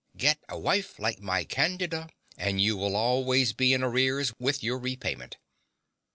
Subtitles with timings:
[0.17, 5.37] Get a wife like my Candida; and you'll always be in arrear with your repayment.